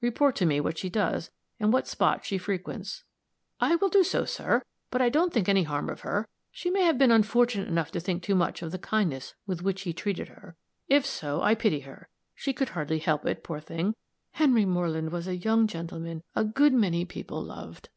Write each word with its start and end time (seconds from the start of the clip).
Report 0.00 0.34
to 0.34 0.46
me 0.46 0.58
what 0.58 0.78
she 0.78 0.88
does, 0.90 1.30
and 1.60 1.72
what 1.72 1.86
spot 1.86 2.24
she 2.24 2.38
frequents." 2.38 3.04
"I 3.60 3.76
will 3.76 3.88
do 3.88 4.02
so, 4.02 4.24
sir. 4.24 4.64
But 4.90 5.00
I 5.00 5.08
don't 5.08 5.32
think 5.32 5.48
any 5.48 5.62
harm 5.62 5.88
of 5.88 6.00
her. 6.00 6.26
She 6.50 6.70
may 6.72 6.82
have 6.82 6.98
been 6.98 7.12
unfortunate 7.12 7.68
enough 7.68 7.92
to 7.92 8.00
think 8.00 8.24
too 8.24 8.34
much 8.34 8.62
of 8.62 8.72
the 8.72 8.80
kindness 8.80 9.36
with 9.46 9.62
which 9.62 9.82
he 9.82 9.92
treated 9.92 10.26
her. 10.26 10.56
If 10.88 11.06
so, 11.06 11.40
I 11.40 11.54
pity 11.54 11.78
her 11.82 12.08
she 12.34 12.52
could 12.52 12.70
hardly 12.70 12.98
help 12.98 13.24
it, 13.26 13.44
poor 13.44 13.60
thing. 13.60 13.94
Henry 14.32 14.64
Moreland 14.64 15.12
was 15.12 15.28
a 15.28 15.36
young 15.36 15.68
gentleman 15.68 16.24
a 16.34 16.42
good 16.42 16.72
many 16.72 17.04
people 17.04 17.40
loved." 17.40 17.88